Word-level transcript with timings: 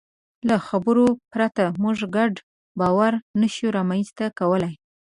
له 0.47 0.57
خبرو 0.67 1.05
پرته 1.31 1.63
موږ 1.83 1.97
ګډ 2.15 2.33
باور 2.79 3.13
نهشو 3.39 3.67
رامنځ 3.77 4.07
ته 4.17 4.25
کولی. 4.39 4.73